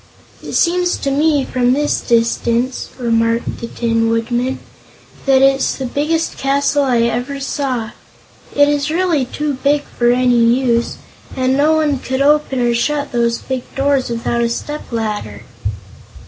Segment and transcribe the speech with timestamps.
[0.41, 4.57] "It seems to me, from this distance," remarked the Tin Woodman,
[5.27, 7.91] "that it's the biggest castle I ever saw.
[8.55, 10.97] It is really too big for any use,
[11.37, 15.43] and no one could open or shut those big doors without a stepladder."